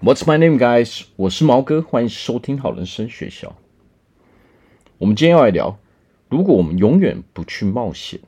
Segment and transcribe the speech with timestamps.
[0.00, 1.02] What's my name, guys？
[1.16, 3.56] 我是毛哥，欢迎收听好人生学校。
[4.96, 5.76] 我们今天要来聊，
[6.28, 8.20] 如果我们永远不去冒险，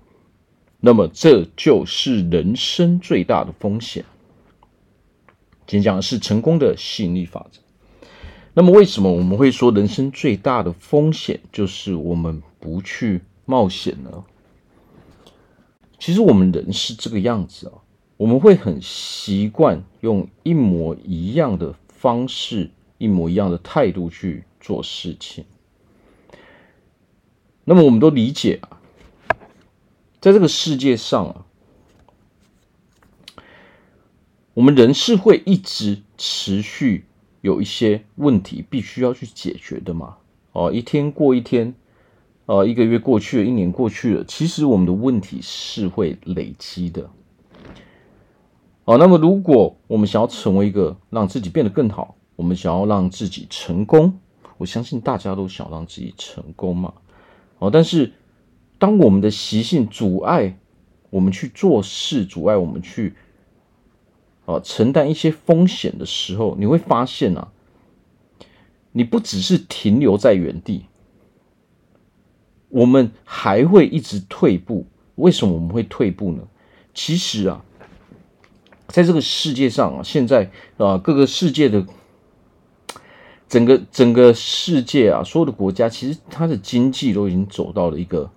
[0.80, 4.04] 那么这就是人生最大的风险。
[5.64, 7.60] 今天讲的是成功的吸引力法则。
[8.52, 14.24] 那么为什么我们会说人生最大的风险就是我们不去冒险呢？
[16.00, 17.74] 其实我们人是这个样子啊。
[18.20, 25.46] 我们会很习惯用一模一样的方式、一模一样的态度去做事情。
[27.64, 28.76] 那么，我们都理解啊，
[30.20, 31.46] 在这个世界上啊，
[34.52, 37.06] 我们人是会一直持续
[37.40, 40.18] 有一些问题必须要去解决的嘛。
[40.52, 41.74] 哦，一天过一天，
[42.44, 47.08] 呃，一个月过去了，一年过去了，其实我们的问题是会累积的。
[48.90, 54.18] 好，那么如果我们想要成为一个让自己变得更好，我们想要让自己成功，
[54.58, 56.92] 我相信大家都想让自己成功嘛。
[57.60, 58.12] 哦，但是
[58.80, 60.58] 当我们的习性阻碍
[61.10, 63.14] 我们去做事，阻碍我们去
[64.44, 67.52] 啊承担一些风险的时候，你会发现啊，
[68.90, 70.86] 你不只是停留在原地，
[72.70, 74.84] 我们还会一直退步。
[75.14, 76.42] 为什么我们会退步呢？
[76.92, 77.64] 其实啊。
[78.90, 81.86] 在这个世界上啊，现在啊，各个世界的
[83.48, 88.30] 整个整个世界啊，所有的国家其实它的经济都已经走到了一个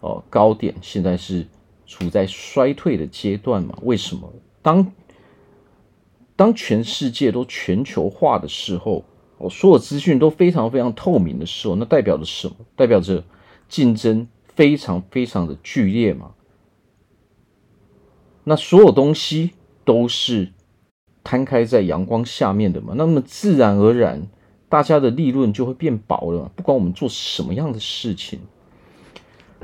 [0.00, 1.46] 哦高点，现在是
[1.86, 3.78] 处在衰退的阶段嘛？
[3.82, 4.32] 为什么？
[4.62, 4.92] 当
[6.34, 9.04] 当全世界都全球化的时候，
[9.38, 12.56] 我，所有资讯都非常非常透明的时候，那代表着什么？
[12.74, 13.22] 代表着
[13.68, 16.32] 竞争非常非常的剧烈嘛？
[18.42, 19.52] 那所有东西。
[19.92, 20.52] 都是
[21.24, 24.28] 摊开在阳光下面的嘛，那么自然而然，
[24.68, 26.48] 大家的利润就会变薄了。
[26.54, 28.38] 不管我们做什么样的事情，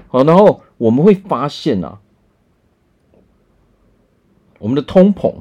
[0.08, 2.00] 好，然后我们会发现啊，
[4.58, 5.32] 我们的通膨，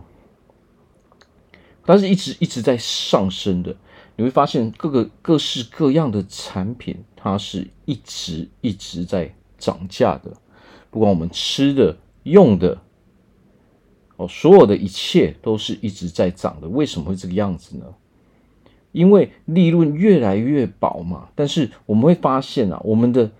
[1.83, 3.75] 它是一直一直在上升的。
[4.17, 10.31] 你会发现各个各式各样的产品，它是一直一直在涨价的。
[10.91, 12.84] 不管我们吃的、用的。
[14.17, 17.85] 哦，所有的一切都是一直在涨的，为什么会这个样子呢？
[18.93, 21.27] 因为利润越来越薄嘛。
[21.35, 23.31] 但是我们会发现啊，我们的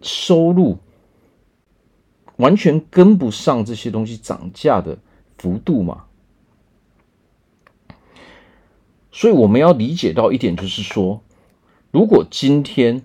[0.00, 0.78] 收入
[2.36, 4.96] 完全跟不上这些东西涨价的
[5.36, 6.04] 幅度嘛。
[9.10, 11.20] 所以我们要理解到一点，就是说，
[11.90, 13.02] 如果今天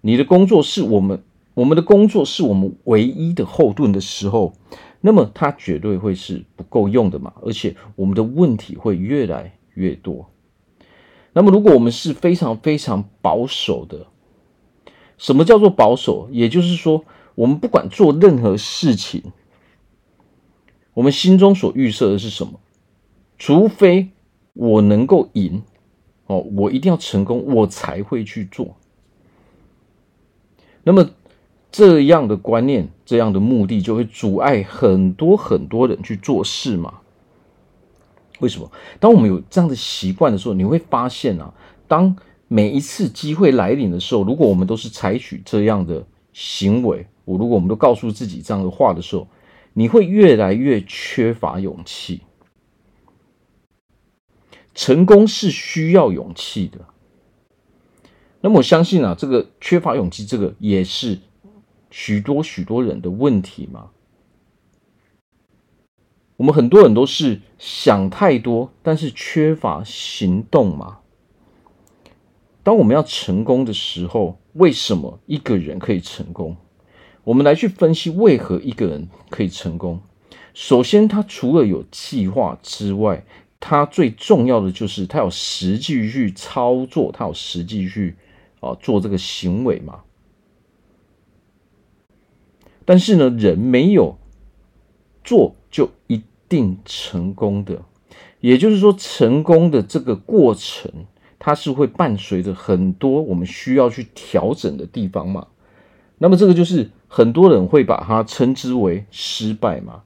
[0.00, 1.22] 你的工作是我们，
[1.54, 4.52] 我们的工作是我们唯一的后盾的时候。
[5.06, 10.28] 那么它绝对会是不够用的嘛，而且我们的问题会越来越多。
[11.32, 14.08] 那么如果我们是非常非常保守的，
[15.16, 16.28] 什么叫做保守？
[16.32, 17.04] 也就是说，
[17.36, 19.22] 我们不管做任何事情，
[20.94, 22.58] 我们心中所预设的是什么？
[23.38, 24.08] 除非
[24.54, 25.62] 我能够赢，
[26.26, 28.74] 哦，我一定要成功，我才会去做。
[30.82, 31.10] 那么。
[31.70, 37.00] 这样的观念，这样的目的，就会阻碍很多很多人去做事嘛？
[38.40, 38.70] 为什么？
[39.00, 41.52] 当我们有这样的习惯的时候，你会发现啊，
[41.88, 42.16] 当
[42.48, 49.26] 每一次机会来临的时候，如果我们都是采取这样的行为，我如果我们都告诉自己这样的话的时候，
[49.72, 52.22] 你会越来越缺乏勇气。
[54.74, 56.78] 成功是需要勇气的。
[58.42, 61.18] 那么我相信啊，这个缺乏勇气，这个也是。
[61.98, 63.88] 许多许多人的问题嘛，
[66.36, 70.98] 我们很多人都是想太多，但是缺乏行动嘛。
[72.62, 76.58] 当我们要成功的时候，为什么一个人可以成功？
[77.24, 80.02] 我们来去分析为何一个人可以成功。
[80.52, 83.24] 首先，他除了有计划之外，
[83.58, 88.14] 他最重要的就是他有实际去操作，他有实际去
[88.60, 90.02] 啊做这个行为嘛。
[92.86, 94.16] 但是呢，人没有
[95.22, 97.82] 做就一定成功的，
[98.40, 100.90] 也就是说，成功的这个过程，
[101.38, 105.48] 它是会伴随着很多我们需要去调整的地方嘛。
[106.18, 110.04] 那么这个就是很多人会把它称之为失败嘛。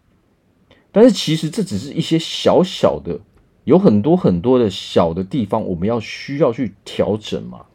[0.90, 3.20] 但是其实这只是一些小小的，
[3.64, 7.66] 有很多很多的小的地方，我们要需要去调整嘛。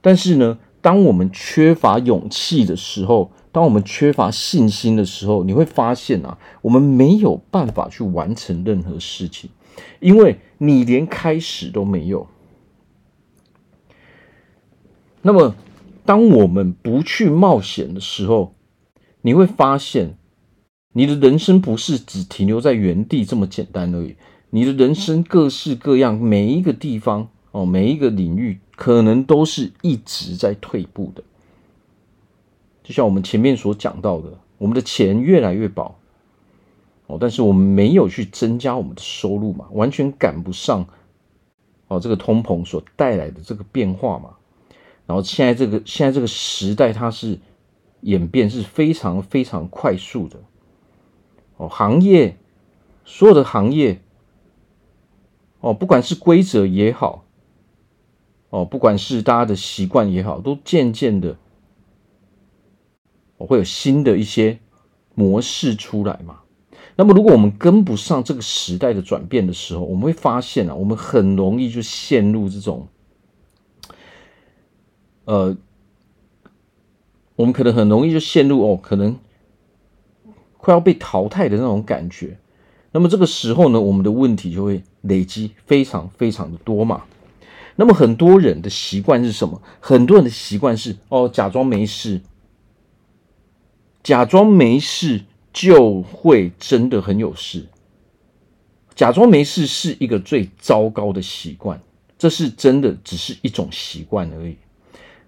[0.00, 9.50] 但是呢，当我们缺乏勇气的时候，当我们缺乏信心的时候，你会发现啊，我们没有办法去完成任何事情。
[10.00, 12.26] 因为你连开始都没有。
[15.22, 15.54] 那么，
[16.04, 18.54] 当我们不去冒险的时候，
[19.20, 20.16] 你会发现，
[20.94, 24.16] 你的人生不是只停留在原地这么简单而已。
[24.50, 31.22] 你的人生各式各样，每一个地方哦，每一个领域，可能都是一直在退步的。
[32.82, 35.94] 就像我们前面所讲到的，我们的钱越来越薄
[37.06, 40.86] 哦，但是我们没有去增加我们的收入嘛，完全赶不上
[41.88, 44.30] 哦这个通膨所带来的这个变化嘛。
[45.06, 47.38] 然后现在这个现在这个时代，它是
[48.00, 50.38] 演变是非常非常快速的
[51.56, 52.36] 哦，行业
[53.04, 54.00] 所有的行业。
[55.60, 57.24] 哦，不管是规则也好，
[58.50, 61.36] 哦，不管是大家的习惯也好，都渐渐的，
[63.46, 64.58] 会有新的一些
[65.14, 66.40] 模式出来嘛。
[66.94, 72.86] 那么，如果我们跟不上这个时代的转变的时候，我们会发现啊，我们很容易就陷入这种，
[75.24, 75.56] 呃，
[77.36, 79.18] 我们可能很容易就陷入哦，可能
[80.58, 82.38] 快要被淘汰的那种感觉。
[82.92, 87.04] 那么这个时候呢，我们的问题就会累积非常非常的多嘛。
[87.76, 89.62] 那么很多人的习惯是什么？
[89.80, 92.20] 很多人的习惯是哦，假装没事，
[94.02, 95.22] 假装没事
[95.52, 97.66] 就会真的很有事。
[98.94, 101.80] 假装没事是一个最糟糕的习惯，
[102.18, 104.56] 这是真的只是一种习惯而已。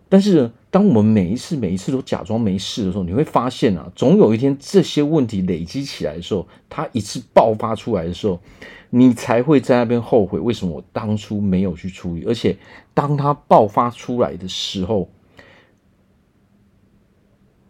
[0.08, 8.38] 但是呢，当我们每一次每一次都假装没事的时候，你会发现啊，总有一天这些问题累积起来的时候，它一次爆发出来的时候，
[8.90, 12.24] 你才会在那边后悔，为什么我当初没有去处理？
[12.26, 12.56] 而且，
[12.92, 15.08] 当它爆发出来的时候，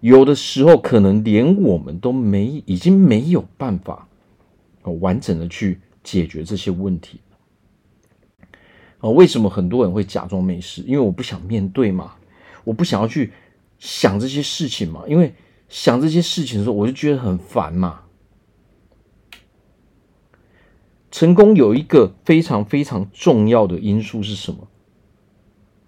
[0.05, 4.06] 有的时候可能连我们都没已经没有办法
[5.01, 7.21] 完整的去解决这些问题。
[8.99, 10.83] 啊，为什么很多人会假装没事？
[10.83, 12.17] 因为我不想面对嘛。
[12.65, 13.33] 我不想要去
[13.79, 15.33] 想这些事情嘛，因为
[15.71, 18.03] 想这些事情的时候，我就觉得很烦嘛。
[21.11, 24.69] 成功有一个非常非常重要的因素是什么？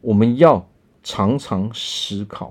[0.00, 0.66] 我们要
[1.02, 2.50] 常常思考，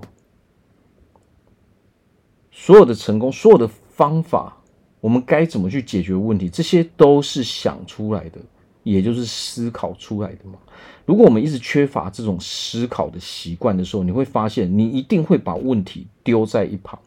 [2.66, 4.56] 所有的成功，所有的方法，
[5.00, 8.40] 我们该怎么去解决问题，这些都是想出来的。
[8.82, 10.58] 也就是思考出来的嘛。
[11.04, 16.98] 如果我们一直缺乏这种思考的习惯的时候，你会发现你一定会把问题丢在一旁。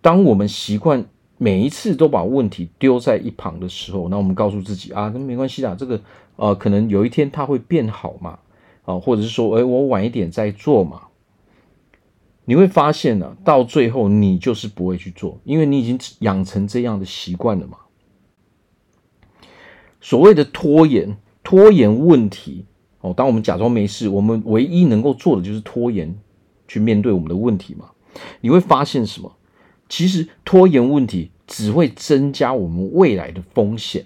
[0.00, 1.04] 当我们习惯
[1.36, 6.00] 每一次都把问题丢在一旁的时候，那我们告诉自己啊，那没关系啦，这个
[6.36, 8.38] 呃，可能有一天它会变好嘛，
[8.84, 11.02] 啊，或者是说，哎，我晚一点再做嘛。
[12.46, 17.76] 你会发现呢，到最后你就是不会去做，因为你已经养成这样的习惯了嘛。
[20.00, 22.64] 所谓的拖延，拖延问题
[23.00, 23.12] 哦。
[23.12, 26.16] 当我们假装没事，我们唯一能够做的就是拖延，
[26.68, 27.90] 去面对我们的问题嘛。
[28.40, 29.36] 你会发现什么？
[29.88, 34.04] 其实拖延问题只会增加我们未来的风险，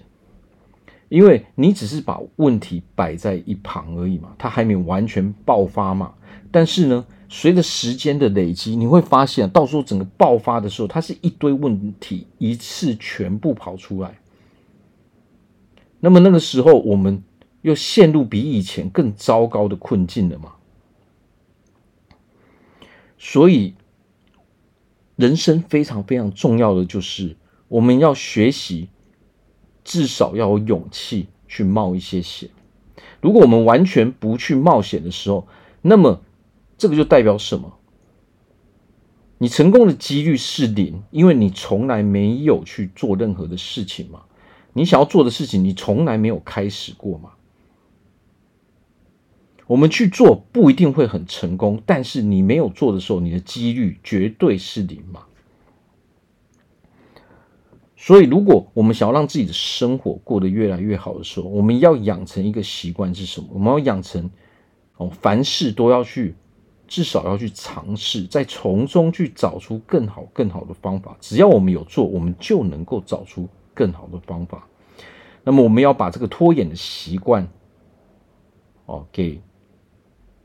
[1.09, 6.13] 因为你只是把问题摆在一旁而已嘛，它还没完全爆发嘛。
[6.51, 14.19] 但是呢，随着时间的累积，你会发现，到时候整个爆发的时候，它是一堆问题一次全部跑出来。
[16.01, 17.23] 那么那个时候，我们
[17.61, 20.55] 又陷入比以前更糟糕的困境了嘛？
[23.17, 23.75] 所以，
[25.15, 27.37] 人生非常非常重要的就是，
[27.69, 28.89] 我们要学习，
[29.85, 32.49] 至少要有勇气去冒一些险。
[33.21, 35.47] 如果我们完全不去冒险的时候，
[35.81, 36.19] 那么
[36.81, 37.77] 这个就代表什么？
[39.37, 44.23] 你成功的几率是零，因为你从来没有去做任何的事情嘛。
[44.73, 47.33] 你想要做的事情，你从来没有开始过嘛？
[49.67, 55.25] 我们去做不一定会很成功，但是你没有做的时候，你的几率绝对是零嘛。
[57.95, 63.49] 所以，如果我们想要让自己的生活过得越来越好的时候，我们要养成一个习惯是什么？
[63.51, 64.31] 我们要养成
[64.97, 66.33] 哦，凡事都要去，
[66.91, 71.15] 至少要去尝试，再从中去找出更好、更好的方法。
[71.21, 73.47] 只要我们有做，我们就能够找出。
[73.73, 74.67] 更好的方法，
[75.45, 77.47] 那么我们要把这个拖延的习惯，
[78.85, 79.41] 哦，给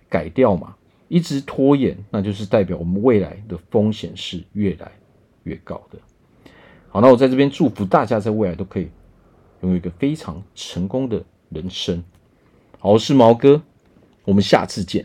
[0.09, 0.77] 改掉嘛。
[1.09, 4.93] 一直拖延，那就是代表我们未来的风险是越来
[5.43, 5.99] 越高的。
[6.89, 8.89] 好，那我在这边祝福大家在未来都可以
[9.63, 12.03] 拥有一个非常成功的人生。
[12.79, 13.61] 好，我是毛哥，
[14.25, 15.05] 我们下次见。